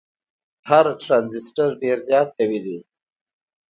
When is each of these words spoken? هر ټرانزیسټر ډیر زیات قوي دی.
هر 0.69 0.85
ټرانزیسټر 1.03 1.69
ډیر 1.81 1.97
زیات 2.07 2.29
قوي 2.37 2.59
دی. 2.65 2.77